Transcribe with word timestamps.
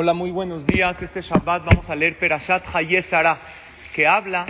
Hola, 0.00 0.14
muy 0.14 0.30
buenos 0.30 0.64
días. 0.64 1.02
Este 1.02 1.22
Shabbat 1.22 1.64
vamos 1.64 1.90
a 1.90 1.96
leer 1.96 2.20
Perashat 2.20 2.64
Hayesara, 2.72 3.36
que 3.92 4.06
habla 4.06 4.46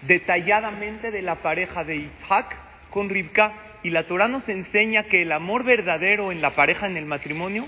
detalladamente 0.00 1.10
de 1.10 1.20
la 1.20 1.34
pareja 1.34 1.84
de 1.84 1.96
Isaac 1.96 2.56
con 2.88 3.10
Rivka. 3.10 3.52
Y 3.82 3.90
la 3.90 4.04
Torah 4.04 4.26
nos 4.26 4.48
enseña 4.48 5.02
que 5.02 5.20
el 5.20 5.32
amor 5.32 5.64
verdadero 5.64 6.32
en 6.32 6.40
la 6.40 6.54
pareja, 6.54 6.86
en 6.86 6.96
el 6.96 7.04
matrimonio, 7.04 7.66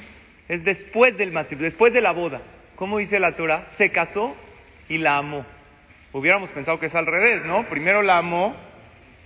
es 0.48 0.64
después 0.64 1.18
del 1.18 1.30
matrimonio, 1.30 1.66
después 1.66 1.92
de 1.92 2.00
la 2.00 2.12
boda. 2.12 2.40
¿Cómo 2.76 2.96
dice 2.96 3.20
la 3.20 3.36
Torah? 3.36 3.66
Se 3.76 3.90
casó 3.90 4.34
y 4.88 4.96
la 4.96 5.18
amó. 5.18 5.44
Hubiéramos 6.14 6.48
pensado 6.52 6.80
que 6.80 6.86
es 6.86 6.94
al 6.94 7.04
revés, 7.04 7.44
¿no? 7.44 7.68
Primero 7.68 8.00
la 8.00 8.16
amó 8.16 8.56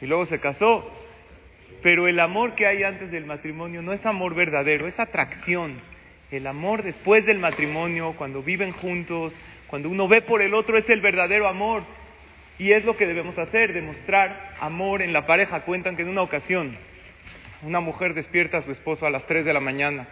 y 0.01 0.07
luego 0.07 0.27
se 0.27 0.41
casó. 0.41 0.91
Pero 1.85 2.09
el 2.09 2.19
amor 2.19 2.57
que 2.57 2.67
hay 2.67 2.83
antes 2.83 3.13
del 3.13 3.27
matrimonio 3.27 3.81
no 3.81 3.93
es 3.93 4.05
amor 4.05 4.35
verdadero, 4.35 4.89
es 4.89 4.99
atracción 4.99 5.92
el 6.33 6.47
amor 6.47 6.83
después 6.83 7.27
del 7.27 7.39
matrimonio, 7.39 8.15
cuando 8.17 8.43
viven 8.43 8.73
juntos, 8.73 9.37
cuando 9.67 9.91
uno 9.91 10.09
ve 10.09 10.23
por 10.23 10.41
el 10.41 10.55
otro, 10.55 10.79
es 10.79 10.89
el 10.89 11.03
verdadero 11.03 11.47
amor. 11.47 11.85
Y 12.59 12.73
es 12.73 12.85
lo 12.85 12.97
que 12.97 13.07
debemos 13.07 13.37
hacer, 13.39 13.73
demostrar 13.73 14.55
amor 14.59 15.03
en 15.03 15.13
la 15.13 15.27
pareja. 15.27 15.61
Cuentan 15.61 15.95
que 15.95 16.03
en 16.03 16.09
una 16.09 16.23
ocasión 16.23 16.77
una 17.63 17.81
mujer 17.81 18.15
despierta 18.15 18.59
a 18.59 18.63
su 18.63 18.73
esposo 18.73 19.07
a 19.07 19.11
las 19.11 19.27
3 19.27 19.45
de 19.45 19.53
la 19.53 19.61
mañana. 19.61 20.09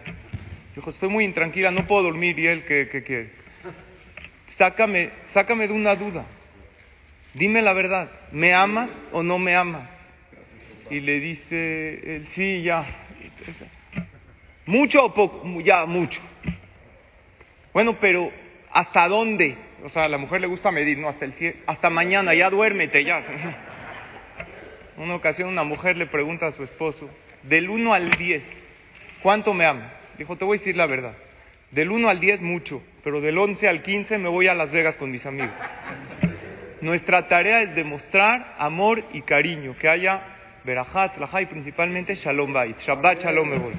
Dijo, 0.75 0.91
estoy 0.91 1.09
muy 1.09 1.25
intranquila, 1.25 1.71
no 1.71 1.87
puedo 1.87 2.03
dormir. 2.03 2.37
¿Y 2.37 2.47
él 2.47 2.65
qué, 2.65 2.87
qué 2.89 3.03
quieres? 3.03 3.31
Sácame, 4.57 5.09
sácame 5.33 5.67
de 5.67 5.73
una 5.73 5.95
duda. 5.95 6.25
Dime 7.33 7.61
la 7.61 7.73
verdad, 7.73 8.11
¿me 8.31 8.53
amas 8.53 8.89
o 9.11 9.23
no 9.23 9.39
me 9.39 9.55
amas? 9.55 9.89
Y 10.89 10.99
le 10.99 11.19
dice 11.19 12.23
sí, 12.35 12.61
ya. 12.61 12.85
¿Mucho 14.71 15.03
o 15.03 15.13
poco? 15.13 15.43
Ya, 15.59 15.85
mucho. 15.85 16.21
Bueno, 17.73 17.97
pero 17.99 18.31
¿hasta 18.71 19.05
dónde? 19.09 19.57
O 19.83 19.89
sea, 19.89 20.05
a 20.05 20.07
la 20.07 20.17
mujer 20.17 20.39
le 20.39 20.47
gusta 20.47 20.71
medir, 20.71 20.97
no, 20.97 21.09
hasta 21.09 21.25
el 21.25 21.33
hasta 21.67 21.89
mañana, 21.89 22.33
ya 22.33 22.49
duérmete, 22.49 23.03
ya. 23.03 23.21
Una 24.97 25.15
ocasión 25.15 25.49
una 25.49 25.65
mujer 25.65 25.97
le 25.97 26.05
pregunta 26.05 26.47
a 26.47 26.51
su 26.53 26.63
esposo, 26.63 27.09
del 27.43 27.69
1 27.69 27.93
al 27.93 28.11
10, 28.11 28.43
¿cuánto 29.21 29.53
me 29.53 29.65
amas? 29.65 29.91
Dijo, 30.17 30.37
te 30.37 30.45
voy 30.45 30.55
a 30.55 30.59
decir 30.59 30.77
la 30.77 30.85
verdad. 30.85 31.17
Del 31.71 31.91
1 31.91 32.07
al 32.07 32.21
10 32.21 32.41
mucho, 32.41 32.81
pero 33.03 33.19
del 33.19 33.37
11 33.37 33.67
al 33.67 33.83
15 33.83 34.19
me 34.19 34.29
voy 34.29 34.47
a 34.47 34.53
Las 34.53 34.71
Vegas 34.71 34.95
con 34.95 35.11
mis 35.11 35.25
amigos. 35.25 35.51
Nuestra 36.79 37.27
tarea 37.27 37.61
es 37.61 37.75
demostrar 37.75 38.55
amor 38.57 39.03
y 39.11 39.21
cariño, 39.23 39.75
que 39.77 39.89
haya 39.89 40.21
verajat, 40.63 41.17
lajay, 41.17 41.47
principalmente 41.47 42.15
shalom 42.15 42.53
bait. 42.53 42.77
Shabbat 42.79 43.21
shalom 43.21 43.49
me 43.49 43.57
voy. 43.57 43.73